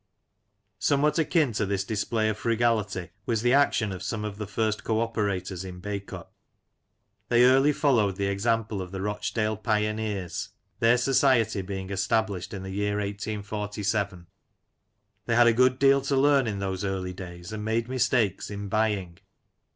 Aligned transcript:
Somewhat 0.79 1.19
akin 1.19 1.51
to 1.53 1.65
this 1.67 1.83
display 1.83 2.27
of 2.27 2.39
frugality 2.39 3.11
was 3.27 3.43
the 3.43 3.53
action 3.53 3.91
of 3.91 4.01
some 4.01 4.25
of 4.25 4.39
the 4.39 4.47
first 4.47 4.83
co 4.83 4.99
operators 4.99 5.63
in 5.63 5.79
Bacup. 5.79 6.33
They 7.29 7.43
early 7.43 7.71
followed 7.71 8.15
the 8.15 8.25
example 8.25 8.81
of 8.81 8.91
the 8.91 8.99
Rochdale 9.03 9.57
Pioneers, 9.57 10.49
their 10.79 10.97
Society 10.97 11.61
being 11.61 11.91
established 11.91 12.51
in 12.51 12.63
the 12.63 12.71
year 12.71 12.95
1847. 12.97 14.25
They 15.27 15.35
had 15.35 15.45
a 15.45 15.53
good 15.53 15.77
deal 15.77 16.01
to 16.01 16.17
learn 16.17 16.47
in 16.47 16.57
those 16.57 16.83
early 16.83 17.13
days, 17.13 17.51
and 17.53 17.63
made 17.63 17.87
mistakes 17.87 18.49
in 18.49 18.69
buying. 18.69 19.19